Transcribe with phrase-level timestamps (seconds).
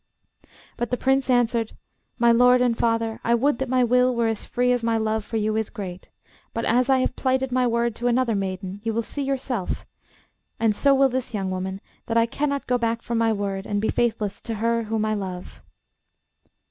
[0.77, 1.77] But the Prince answered:
[2.17, 5.23] 'My lord and father, I would that my will were as free as my love
[5.23, 6.09] for you is great.
[6.55, 9.85] But as I have plighted my word to another maiden, you will see yourself,
[10.59, 13.79] and so will this young woman, that I cannot go back from my word, and
[13.79, 15.61] be faithless to her whom I love.